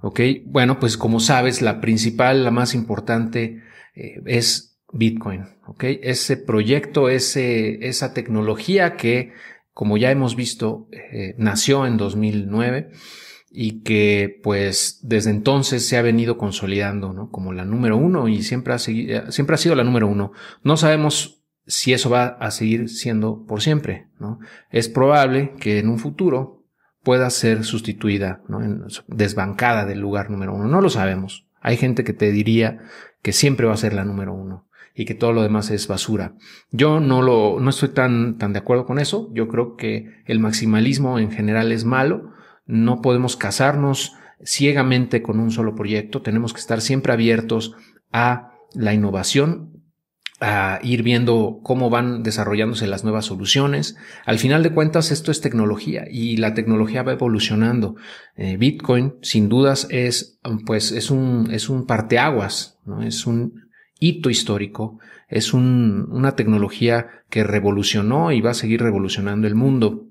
[0.00, 0.20] ¿Ok?
[0.46, 3.62] Bueno, pues como sabes, la principal, la más importante
[3.94, 5.46] eh, es Bitcoin.
[5.66, 5.84] ¿Ok?
[6.02, 9.32] Ese proyecto, ese, esa tecnología que,
[9.72, 12.90] como ya hemos visto, eh, nació en 2009
[13.50, 17.30] y que pues desde entonces se ha venido consolidando ¿no?
[17.30, 20.32] como la número uno y siempre ha, seguido, siempre ha sido la número uno.
[20.62, 24.08] No sabemos si eso va a seguir siendo por siempre.
[24.18, 24.38] ¿no?
[24.70, 26.57] Es probable que en un futuro
[27.08, 28.42] pueda ser sustituida,
[29.06, 30.68] desbancada del lugar número uno.
[30.68, 31.46] No lo sabemos.
[31.62, 32.80] Hay gente que te diría
[33.22, 36.34] que siempre va a ser la número uno y que todo lo demás es basura.
[36.70, 39.30] Yo no lo, no estoy tan, tan de acuerdo con eso.
[39.32, 42.34] Yo creo que el maximalismo en general es malo
[42.68, 44.14] no podemos casarnos
[44.44, 47.74] ciegamente con un solo proyecto, tenemos que estar siempre abiertos
[48.12, 49.77] a la innovación,
[50.40, 53.96] a ir viendo cómo van desarrollándose las nuevas soluciones.
[54.24, 57.96] Al final de cuentas, esto es tecnología y la tecnología va evolucionando.
[58.36, 63.02] Eh, Bitcoin, sin dudas, es, pues, es un, es un parteaguas, ¿no?
[63.02, 69.56] Es un hito histórico, es una tecnología que revolucionó y va a seguir revolucionando el
[69.56, 70.06] mundo,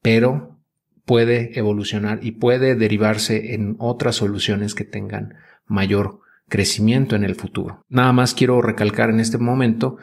[0.00, 0.58] pero
[1.04, 5.34] puede evolucionar y puede derivarse en otras soluciones que tengan
[5.66, 7.84] mayor crecimiento en el futuro.
[7.88, 9.96] Nada más quiero recalcar en este momento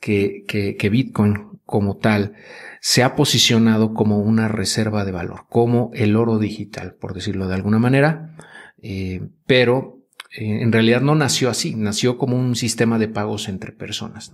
[0.00, 2.34] que, que, Bitcoin como tal
[2.80, 7.54] se ha posicionado como una reserva de valor, como el oro digital, por decirlo de
[7.54, 8.34] alguna manera,
[8.82, 10.00] eh, pero
[10.32, 14.32] eh, en realidad no nació así, nació como un sistema de pagos entre personas,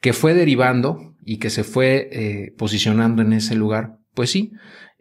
[0.00, 4.52] que fue derivando y que se fue eh, posicionando en ese lugar, pues sí,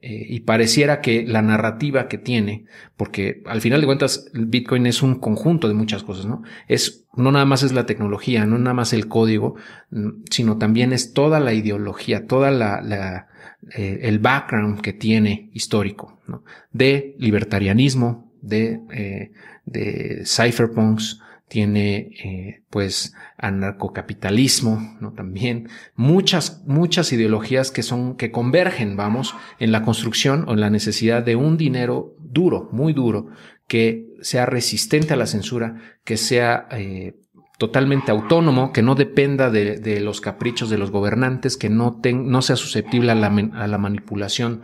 [0.07, 5.01] eh, y pareciera que la narrativa que tiene, porque al final de cuentas Bitcoin es
[5.01, 6.43] un conjunto de muchas cosas, ¿no?
[6.67, 9.55] Es, no nada más es la tecnología, no nada más el código,
[9.89, 13.29] mm, sino también es toda la ideología, toda la, la
[13.75, 16.43] eh, el background que tiene histórico, ¿no?
[16.71, 19.31] De libertarianismo, de, eh,
[19.65, 25.13] de cypherpunks, tiene eh, pues anarcocapitalismo, ¿no?
[25.13, 30.69] También muchas, muchas ideologías que son, que convergen, vamos, en la construcción o en la
[30.69, 33.27] necesidad de un dinero duro, muy duro,
[33.67, 37.15] que sea resistente a la censura, que sea eh,
[37.57, 42.55] totalmente autónomo, que no dependa de, los caprichos de los gobernantes, que no, no sea
[42.55, 44.63] susceptible a la, a la manipulación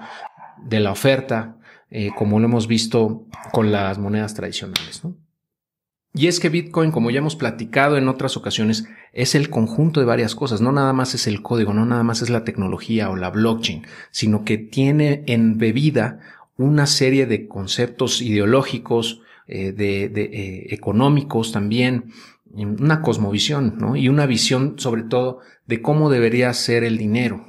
[0.63, 1.57] de la oferta,
[1.89, 5.03] eh, como lo hemos visto con las monedas tradicionales.
[5.03, 5.15] ¿no?
[6.13, 10.05] Y es que Bitcoin, como ya hemos platicado en otras ocasiones, es el conjunto de
[10.05, 10.59] varias cosas.
[10.59, 13.85] No nada más es el código, no nada más es la tecnología o la blockchain,
[14.11, 16.19] sino que tiene embebida
[16.57, 22.11] una serie de conceptos ideológicos, eh, de, eh, económicos también,
[22.53, 23.95] una cosmovisión, ¿no?
[23.95, 27.45] Y una visión sobre todo de cómo debería ser el dinero,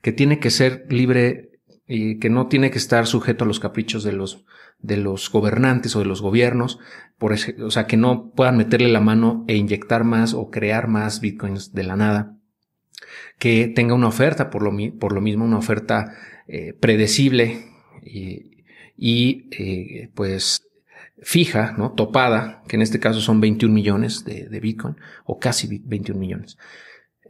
[0.00, 1.45] que tiene que ser libre
[1.86, 4.44] y que no tiene que estar sujeto a los caprichos de los
[4.78, 6.78] de los gobernantes o de los gobiernos,
[7.18, 11.20] por o sea, que no puedan meterle la mano e inyectar más o crear más
[11.20, 12.36] bitcoins de la nada,
[13.38, 16.14] que tenga una oferta, por lo, por lo mismo una oferta
[16.46, 17.66] eh, predecible
[18.02, 20.62] y, eh, pues
[21.22, 21.92] fija, ¿no?
[21.92, 26.58] Topada, que en este caso son 21 millones de, de bitcoin o casi 21 millones,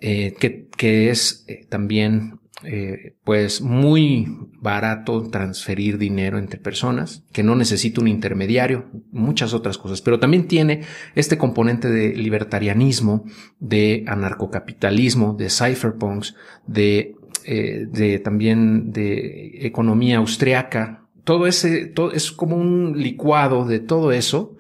[0.00, 4.26] eh, que, que, es también eh, pues muy
[4.60, 10.48] barato transferir dinero entre personas, que no necesita un intermediario, muchas otras cosas, pero también
[10.48, 10.80] tiene
[11.14, 13.24] este componente de libertarianismo,
[13.58, 16.34] de anarcocapitalismo, de cypherpunks,
[16.66, 21.06] de, eh, de también de economía austriaca.
[21.24, 24.56] Todo ese, todo es como un licuado de todo eso,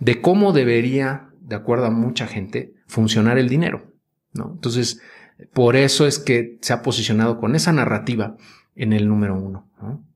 [0.00, 3.92] de cómo debería, de acuerdo a mucha gente, funcionar el dinero.
[4.32, 4.50] ¿no?
[4.54, 5.00] Entonces,
[5.52, 8.36] por eso es que se ha posicionado con esa narrativa
[8.74, 9.68] en el número uno.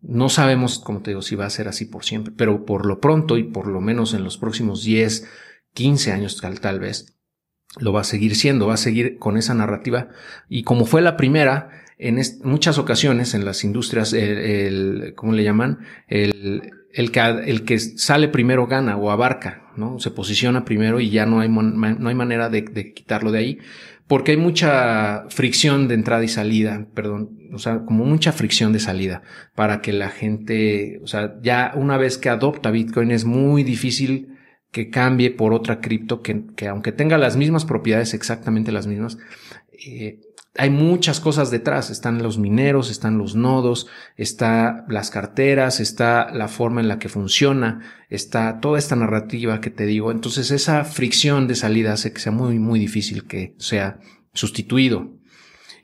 [0.03, 0.29] ¿no?
[0.29, 3.37] sabemos, como te digo, si va a ser así por siempre, pero por lo pronto
[3.37, 5.29] y por lo menos en los próximos 10,
[5.75, 7.17] 15 años tal, tal vez,
[7.79, 10.09] lo va a seguir siendo, va a seguir con esa narrativa.
[10.49, 15.81] Y como fue la primera, en muchas ocasiones en las industrias, el, ¿cómo le llaman?
[16.09, 19.99] El, el, que, el que sale primero gana o abarca, ¿no?
[20.01, 23.59] Se posiciona primero y ya no hay, no hay manera de, de quitarlo de ahí
[24.13, 28.79] porque hay mucha fricción de entrada y salida, perdón, o sea, como mucha fricción de
[28.79, 29.23] salida
[29.55, 34.37] para que la gente, o sea, ya una vez que adopta Bitcoin es muy difícil
[34.71, 39.17] que cambie por otra cripto que, que aunque tenga las mismas propiedades, exactamente las mismas,
[39.87, 40.21] eh,
[40.57, 41.91] hay muchas cosas detrás.
[41.91, 47.09] Están los mineros, están los nodos, está las carteras, está la forma en la que
[47.09, 50.11] funciona, está toda esta narrativa que te digo.
[50.11, 53.99] Entonces esa fricción de salida hace que sea muy, muy difícil que sea
[54.35, 55.17] sustituido.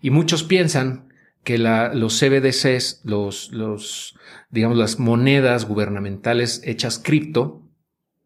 [0.01, 1.09] Y muchos piensan
[1.45, 4.19] que los CBDCs, los, los,
[4.51, 7.69] digamos, las monedas gubernamentales hechas cripto,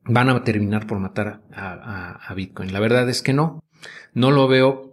[0.04, 2.72] van a terminar por matar a, Bitcoin.
[2.72, 3.62] La verdad es que no.
[4.12, 4.91] No lo veo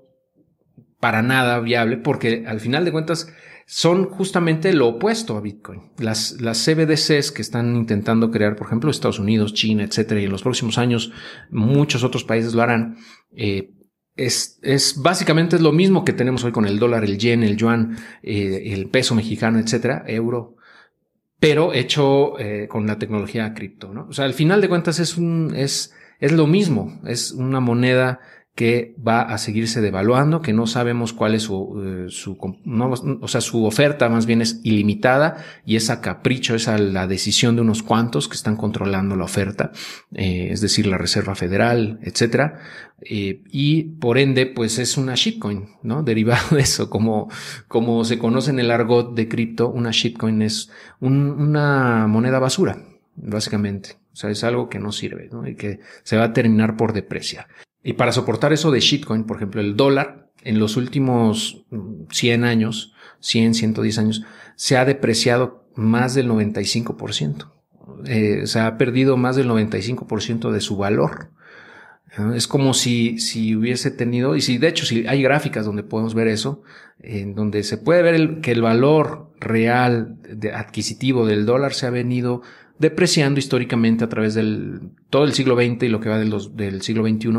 [1.00, 3.34] para nada viable porque al final de cuentas
[3.66, 5.92] son justamente lo opuesto a Bitcoin.
[6.00, 10.32] Las, las CBDCs que están intentando crear, por ejemplo, Estados Unidos, China, etcétera, y en
[10.32, 11.12] los próximos años
[11.52, 12.98] muchos otros países lo harán,
[13.36, 13.72] eh,
[14.16, 17.58] es, es, básicamente es lo mismo que tenemos hoy con el dólar, el yen, el
[17.58, 20.56] yuan, eh, el peso mexicano, etcétera, euro,
[21.40, 24.08] pero hecho eh, con la tecnología cripto, ¿no?
[24.10, 28.20] O sea, al final de cuentas es un, es, es lo mismo, es una moneda
[28.60, 32.38] que va a seguirse devaluando, que no sabemos cuál es su, eh, su
[33.22, 37.56] o sea, su oferta más bien es ilimitada y es a capricho, es la decisión
[37.56, 39.72] de unos cuantos que están controlando la oferta,
[40.14, 42.60] eh, es decir, la Reserva Federal, etcétera,
[43.00, 46.04] eh, y por ende, pues es una shitcoin, ¿no?
[46.10, 47.30] Derivado de eso, como,
[47.70, 50.70] como se conoce en el argot de cripto, una shitcoin es
[51.00, 52.84] una moneda basura,
[53.16, 53.92] básicamente.
[54.12, 55.48] O sea, es algo que no sirve, ¿no?
[55.48, 57.48] Y que se va a terminar por depreciar.
[57.90, 61.66] Y para soportar eso de shitcoin, por ejemplo, el dólar en los últimos
[62.12, 64.24] 100 años, 100, 110 años,
[64.56, 67.52] se ha depreciado más del 95%.
[68.06, 71.32] Eh, se ha perdido más del 95% de su valor.
[72.36, 76.14] Es como si, si hubiese tenido, y si de hecho si hay gráficas donde podemos
[76.14, 76.62] ver eso,
[77.00, 80.20] en donde se puede ver que el valor real
[80.54, 82.44] adquisitivo del dólar se ha venido
[82.80, 84.80] depreciando históricamente a través del
[85.10, 87.30] todo el siglo XX y lo que va del siglo XXI.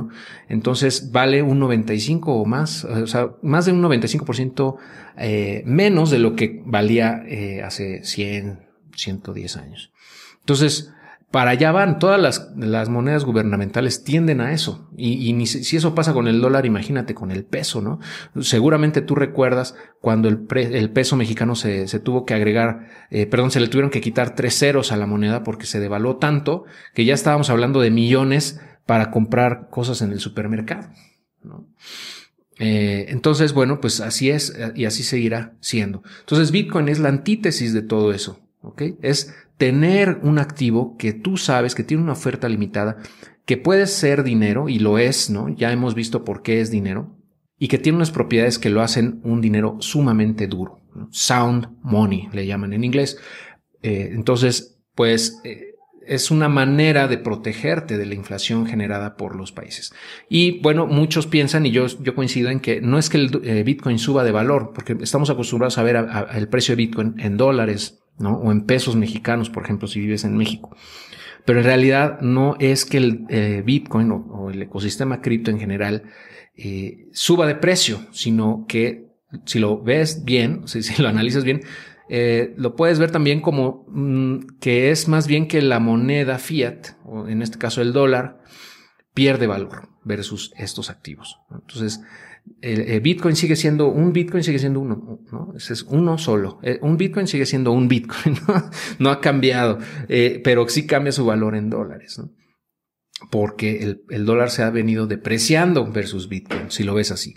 [0.49, 4.77] Entonces vale un 95 o más, o sea, más de un 95%
[5.17, 8.61] eh, menos de lo que valía eh, hace 100,
[8.95, 9.93] 110 años.
[10.41, 10.93] Entonces,
[11.31, 11.99] para allá van.
[11.99, 12.21] Todas
[12.57, 14.89] las, monedas gubernamentales tienden a eso.
[14.97, 18.01] Y, si, eso pasa con el dólar, imagínate con el peso, ¿no?
[18.41, 23.69] Seguramente tú recuerdas cuando el, peso mexicano se, tuvo que agregar, eh, perdón, se le
[23.69, 27.51] tuvieron que quitar tres ceros a la moneda porque se devaluó tanto que ya estábamos
[27.51, 30.89] hablando de millones para comprar cosas en el supermercado,
[31.43, 31.69] ¿no?
[32.59, 36.03] Eh, entonces, bueno, pues así es y así seguirá siendo.
[36.21, 38.39] Entonces, Bitcoin es la antítesis de todo eso.
[38.63, 38.83] ¿ok?
[39.03, 42.97] Es tener un activo que tú sabes que tiene una oferta limitada,
[43.45, 45.51] que puede ser dinero, y lo es, ¿no?
[45.51, 47.15] Ya hemos visto por qué es dinero,
[47.59, 50.81] y que tiene unas propiedades que lo hacen un dinero sumamente duro.
[51.11, 53.19] Sound money, le llaman en inglés.
[53.83, 55.75] Eh, entonces, pues eh,
[56.07, 59.93] es una manera de protegerte de la inflación generada por los países.
[60.31, 63.63] Y bueno, muchos piensan, y yo, yo coincido en que no es que el eh,
[63.63, 66.03] Bitcoin suba de valor, porque estamos acostumbrados a ver
[66.35, 68.35] el precio de Bitcoin en dólares, ¿no?
[68.35, 70.77] O en pesos mexicanos, por ejemplo, si vives en México.
[71.45, 76.05] Pero en realidad no es que el eh, Bitcoin o, el ecosistema cripto en general
[76.55, 79.09] eh, suba de precio, sino que
[79.47, 81.63] si lo ves bien, si, lo analizas bien,
[82.09, 86.97] eh, lo puedes ver también como mm, que es más bien que la moneda fiat,
[87.05, 88.41] o en este caso el dólar,
[89.15, 91.39] pierde valor versus estos activos.
[91.51, 92.01] Entonces,
[92.61, 95.55] el, Bitcoin sigue siendo, un Bitcoin sigue siendo uno, ¿no?
[95.57, 96.59] es uno solo.
[96.63, 98.71] Eh, un Bitcoin sigue siendo un Bitcoin, ¿no?
[98.99, 102.31] no ha cambiado, eh, pero sí cambia su valor en dólares, ¿no?
[103.31, 107.35] Porque el, el, dólar se ha venido depreciando versus Bitcoin, si lo ves así.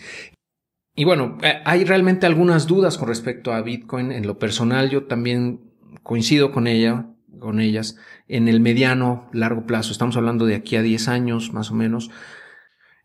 [0.96, 4.12] Y bueno, eh, hay realmente algunas dudas con respecto a Bitcoin.
[4.12, 5.60] En lo personal, yo también
[6.04, 7.08] coincido con ella,
[7.40, 7.98] con ellas.
[8.28, 12.12] En el mediano, largo plazo, estamos hablando de aquí a 10 años más o menos,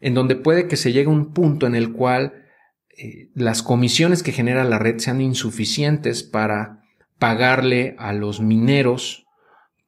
[0.01, 2.45] en donde puede que se llegue a un punto en el cual
[2.97, 6.83] eh, las comisiones que genera la red sean insuficientes para
[7.19, 9.27] pagarle a los mineros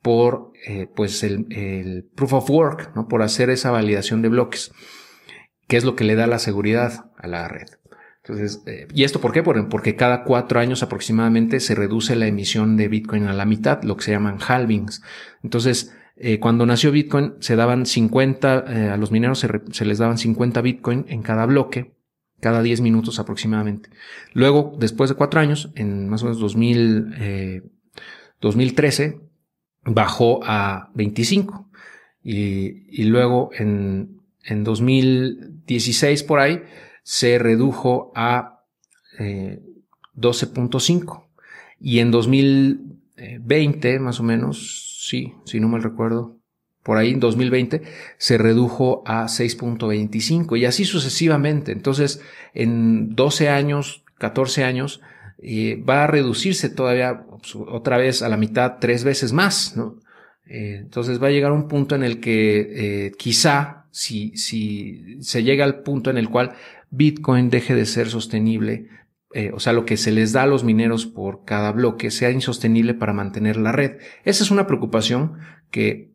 [0.02, 3.08] por eh, pues el, proof of work, ¿no?
[3.08, 4.72] por hacer esa validación de bloques,
[5.68, 7.68] que es lo que le da la seguridad a la red.
[8.22, 9.42] Entonces, eh, ¿y esto por qué?
[9.42, 13.96] Porque cada cuatro años aproximadamente se reduce la emisión de Bitcoin a la mitad, lo
[13.96, 15.02] que se llaman halvings.
[15.42, 20.18] Entonces, eh, cuando nació Bitcoin se daban 50, eh, a los mineros se, les daban
[20.18, 21.94] 50 Bitcoin en cada bloque,
[22.40, 23.88] cada 10 minutos aproximadamente.
[24.34, 27.62] Luego, después de cuatro años, en más o menos 2000,
[28.38, 29.18] 2013, eh,
[29.86, 31.70] bajó a 25.
[32.22, 36.62] Y, luego en 2016 por ahí
[37.02, 38.66] se redujo a
[39.18, 41.28] 12.5.
[41.80, 46.36] Y en 2020, más o menos, sí, si no mal recuerdo,
[46.82, 47.82] por ahí en 2020
[48.18, 51.72] se redujo a 6.25 y así sucesivamente.
[51.72, 52.20] Entonces,
[52.52, 55.00] en 12 años, 14 años,
[55.42, 59.74] eh, va a reducirse todavía pues, otra vez a la mitad, tres veces más.
[60.46, 65.42] Eh, entonces va a llegar un punto en el que eh, quizá, si, si se
[65.42, 66.52] llega al punto en el cual
[66.90, 68.88] Bitcoin deje de ser sostenible
[69.32, 72.30] eh, o sea, lo que se les da a los mineros por cada bloque sea
[72.30, 73.98] insostenible para mantener la red.
[74.24, 75.38] Esa es una preocupación
[75.70, 76.12] que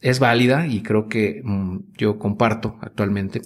[0.00, 3.40] es válida y creo que mm, yo comparto actualmente.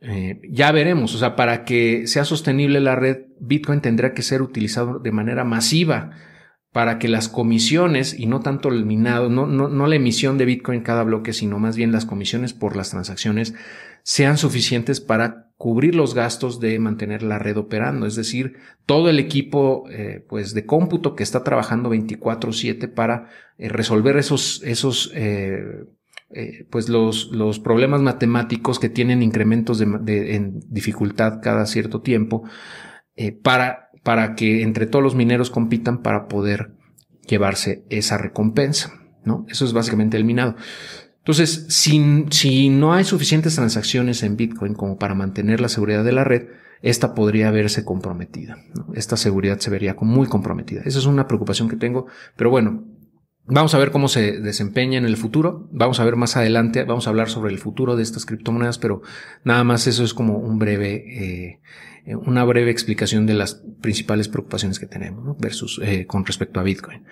[0.00, 4.42] Eh, ya veremos, o sea, para que sea sostenible la red, Bitcoin tendrá que ser
[4.42, 6.10] utilizado de manera masiva
[6.72, 10.46] para que las comisiones, y no tanto el minado, no, no, no la emisión de
[10.46, 13.54] Bitcoin cada bloque, sino más bien las comisiones por las transacciones,
[14.02, 19.20] sean suficientes para cubrir los gastos de mantener la red operando, es decir, todo el
[19.20, 23.28] equipo eh, pues de cómputo que está trabajando 24/7 para
[23.58, 25.84] eh, resolver esos esos eh,
[26.68, 32.42] pues los, los problemas matemáticos que tienen incrementos de, en dificultad cada cierto tiempo
[33.44, 36.72] para para que entre todos los mineros compitan para poder
[37.28, 39.46] llevarse esa recompensa, ¿no?
[39.48, 40.56] Eso es básicamente el minado.
[41.22, 46.12] Entonces, si, si no hay suficientes transacciones en Bitcoin como para mantener la seguridad de
[46.12, 46.48] la red,
[46.82, 48.58] esta podría verse comprometida.
[48.94, 50.82] Esta seguridad se vería muy comprometida.
[50.84, 52.84] Esa es una preocupación que tengo, pero bueno,
[53.44, 55.68] Vamos a ver cómo se desempeña en el futuro.
[55.72, 59.02] Vamos a ver más adelante, vamos a hablar sobre el futuro de estas criptomonedas, pero
[59.42, 61.58] nada más eso es como un breve,
[62.04, 66.62] eh, una breve explicación de las principales preocupaciones que tenemos versus eh, con respecto a
[66.62, 67.04] Bitcoin.